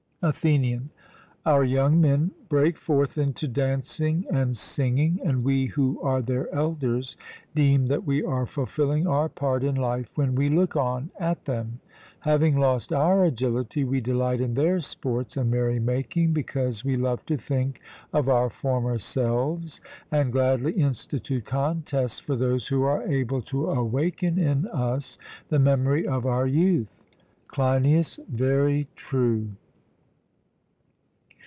[0.23, 0.91] ATHENIAN:
[1.47, 7.17] Our young men break forth into dancing and singing, and we who are their elders
[7.55, 11.79] deem that we are fulfilling our part in life when we look on at them.
[12.19, 17.25] Having lost our agility, we delight in their sports and merry making, because we love
[17.25, 17.81] to think
[18.13, 19.81] of our former selves;
[20.11, 25.17] and gladly institute contests for those who are able to awaken in us
[25.49, 26.95] the memory of our youth.
[27.47, 29.47] CLEINIAS: Very true.